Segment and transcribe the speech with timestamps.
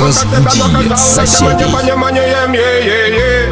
[0.00, 1.64] Разбуди соседей.
[1.72, 3.48] Пониманием, е-е-е.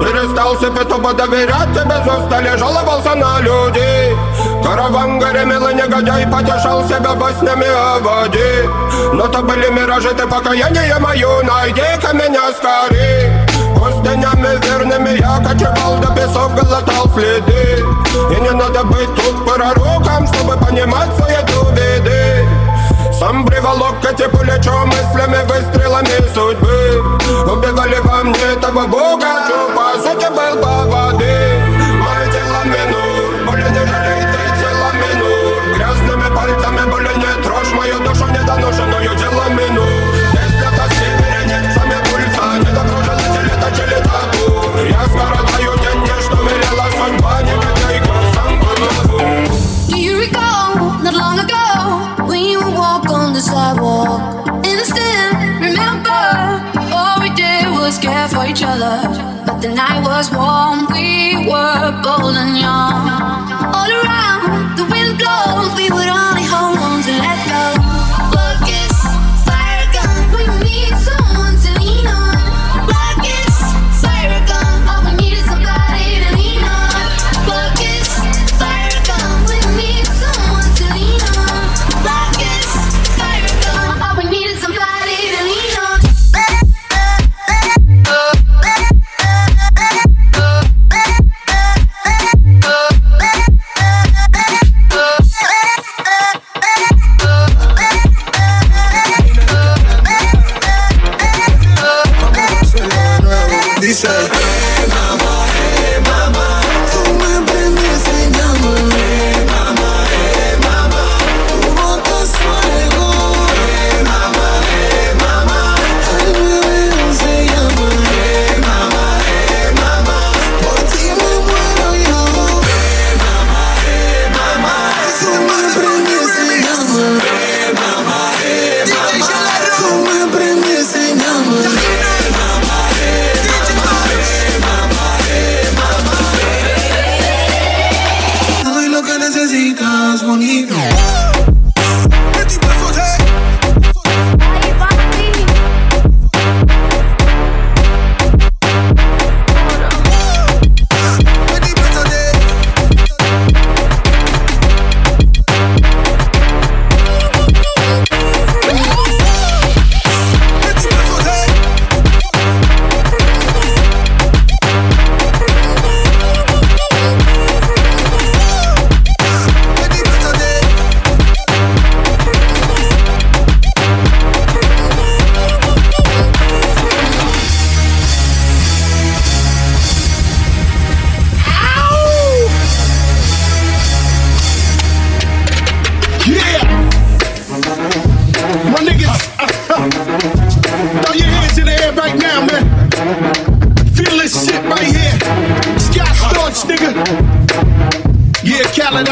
[0.00, 4.16] Перестал себе тупо доверять тебе, устали, жаловался на людей
[4.62, 8.68] Караван гремел и негодяй потешал себя во снями о воде
[9.12, 13.30] Но то были миражи, ты покаяние мою, найди-ка меня скорей
[13.76, 17.84] Пустынями верными я кочевал до песок, глотал следы
[18.36, 22.46] И не надо быть тут пророком, чтобы понимать суету беды
[23.18, 27.02] сам приволок эти плечо мыслями, выстрелами судьбы.
[27.50, 31.62] Убивали во мне того бога, что по сути был по воды
[31.98, 35.76] Мое тело минур, более не ты тело минур.
[35.76, 39.95] Грязными пальцами боли не трожь мою душу недоношенную тело минур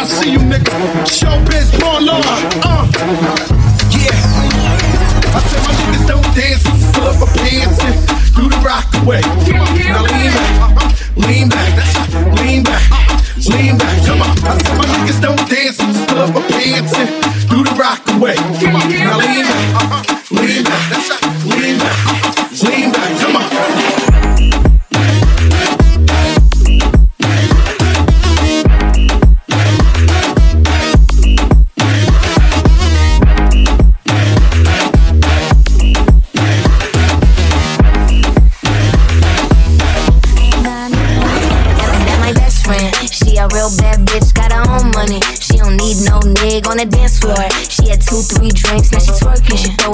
[0.06, 0.43] See you,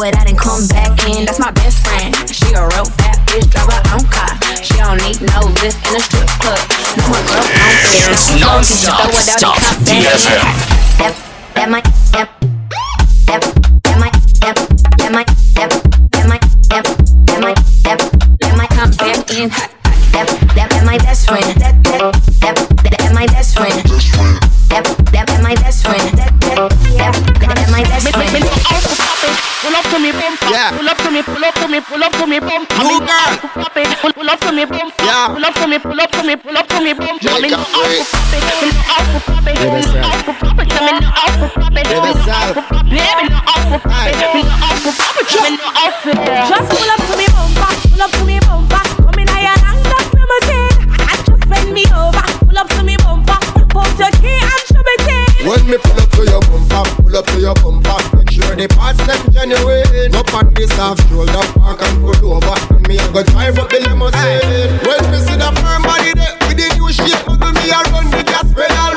[0.00, 1.26] throw it out and come back in.
[1.26, 2.14] That's my best friend.
[2.32, 4.32] She a real bad bitch, drive her own car.
[4.62, 6.60] She don't need no lift in a strip club.
[6.96, 7.44] No, my girl.
[8.08, 10.40] It's non-stop, stop, DFM.
[10.98, 11.14] That,
[11.54, 12.39] that might, that,
[56.16, 57.98] to your bumper, pull up to your bumper.
[58.16, 60.14] Make sure the parts them genuine.
[60.14, 62.56] Up on this soft shoulder, park and pull over.
[62.74, 64.70] And me, I go drive up the limousine.
[64.86, 68.06] When me see the firm body there with the new shape, muggle me, I run
[68.10, 68.92] the gas pedal.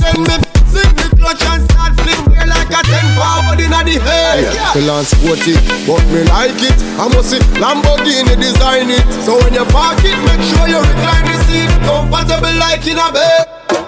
[0.00, 0.36] Then me
[0.72, 4.42] sing the clutch and start fling there like a ten forward in the head.
[4.52, 4.72] Yeah.
[4.74, 5.02] Me yeah.
[5.02, 5.54] sporty,
[5.86, 6.76] but me like it.
[6.98, 9.04] I must see Lamborghini design it.
[9.24, 13.08] So when you park it, make sure you recline the seat comfortable like in a
[13.12, 13.81] bed.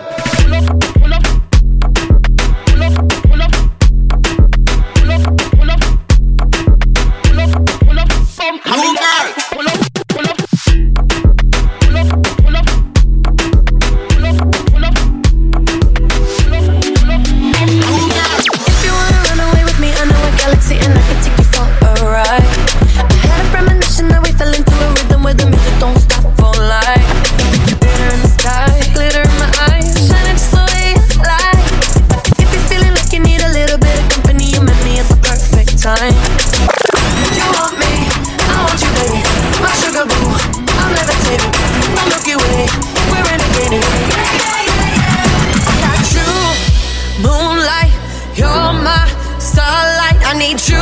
[50.27, 50.81] I need you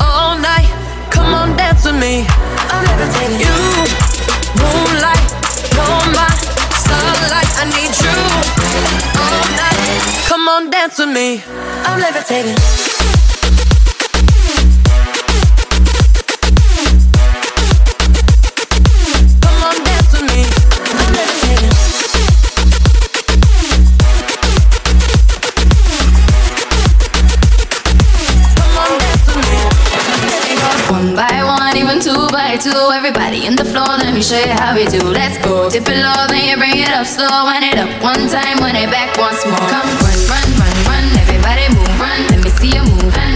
[0.00, 0.68] all night.
[1.10, 2.26] Come on, dance with me.
[2.72, 3.38] I'm levitating.
[3.38, 3.54] You,
[4.58, 5.26] moonlight,
[5.74, 6.30] you're my
[6.86, 7.50] sunlight.
[7.56, 8.16] I need you
[9.22, 10.28] all night.
[10.28, 11.42] Come on, dance with me.
[11.86, 13.01] I'm levitating.
[32.62, 33.98] to everybody in the floor.
[33.98, 35.02] Let me show you how we do.
[35.02, 35.68] Let's go.
[35.68, 37.26] Dip it low, then you bring it up slow.
[37.44, 39.56] Wind it up one time, when it back once more.
[39.66, 41.04] Come run, run, run, run.
[41.18, 42.20] Everybody move, run.
[42.30, 43.31] Let me see you move.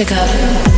[0.00, 0.69] music up.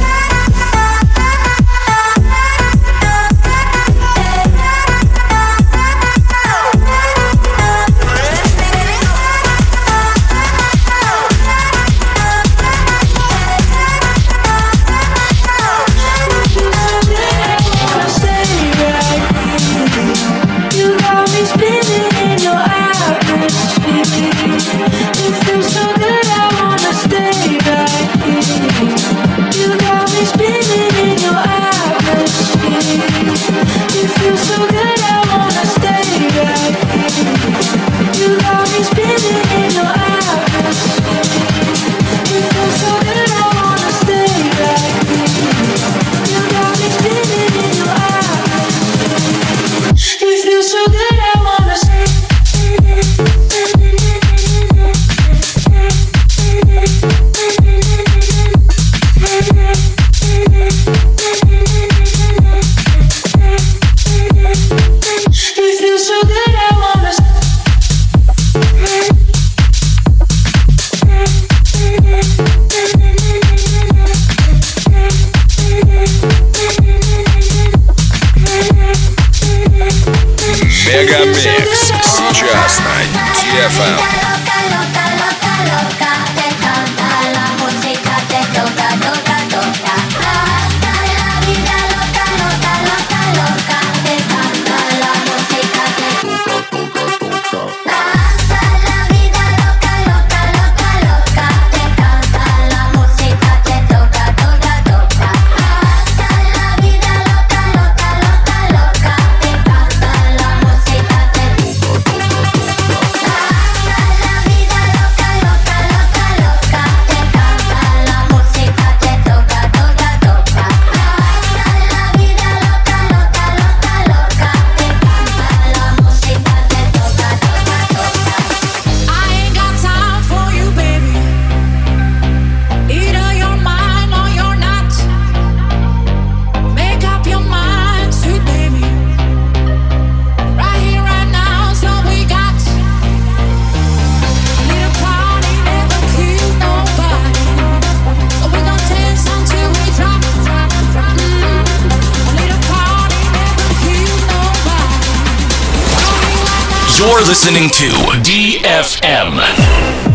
[157.05, 157.89] You're listening to
[158.23, 160.11] DFM.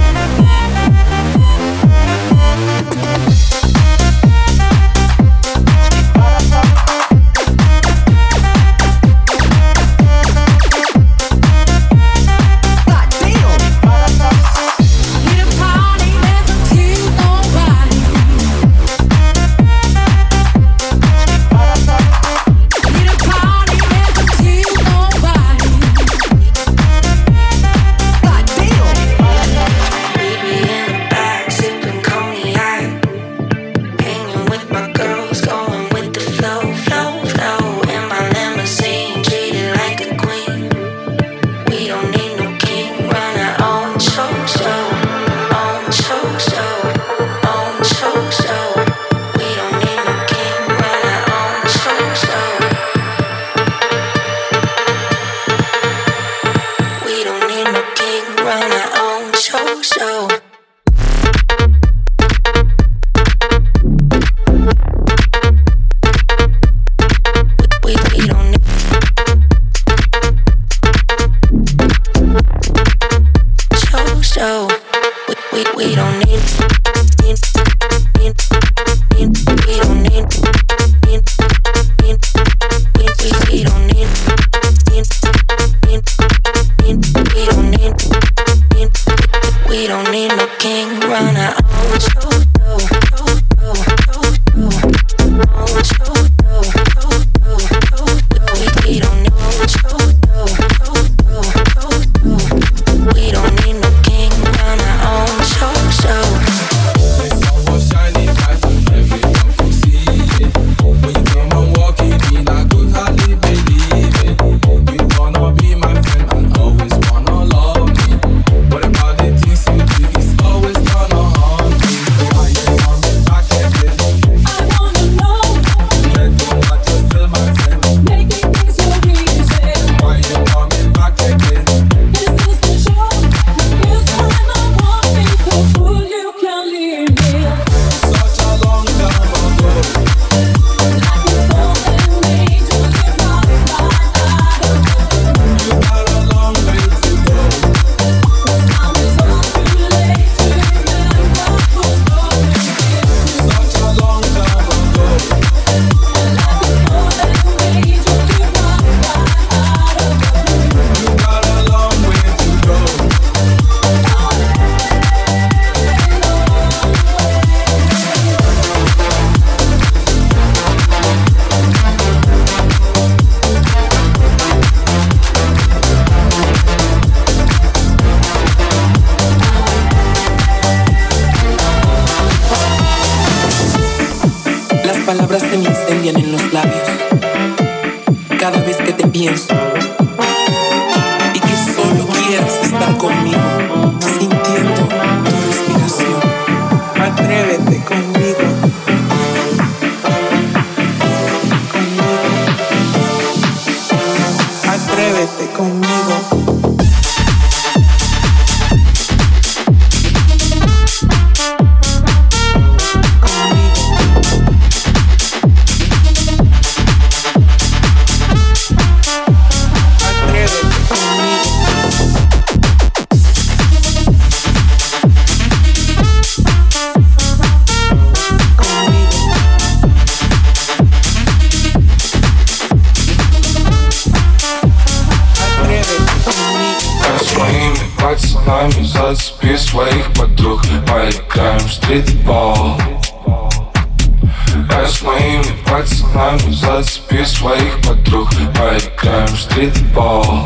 [249.57, 250.45] Street Ball.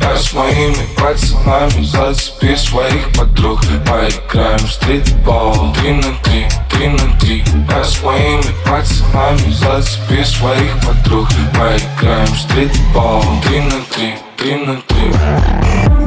[0.00, 7.18] Я с моими пацанами зацепи своих подруг Поиграем в стритбол Три на три, три на
[7.18, 14.54] три Я с моими пацанами зацепи своих подруг Поиграем в стритбол Три на три, три
[14.64, 15.99] на три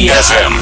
[0.00, 0.59] DFM.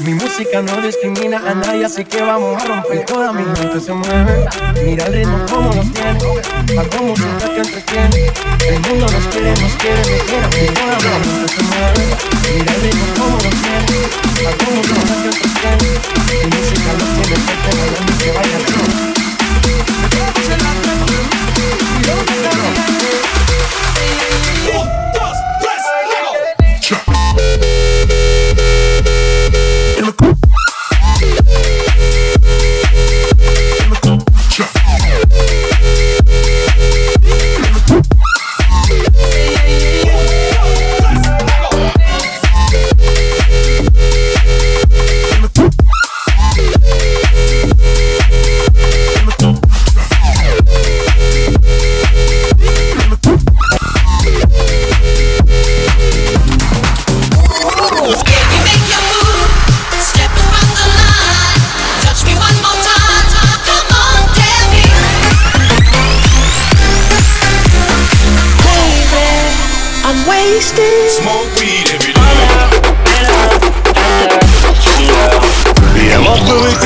[0.00, 3.04] Mi música no discrimina a nadie, así que vamos a romper.
[3.04, 4.44] Toda mi gente se mueve.
[4.84, 6.18] Mira el ritmo como nos tiene.
[6.80, 8.32] Hago música que entretiene.
[8.66, 10.72] El mundo nos quiere, nos quiere, me quiere.
[10.72, 12.04] Toda mi gente se mueve.
[12.52, 13.98] Mira el ritmo como nos tiene.
[14.48, 15.90] Hago música que entretiene.
[16.26, 17.36] Mi música nos tiene
[18.32, 18.82] bailando
[20.34, 20.85] que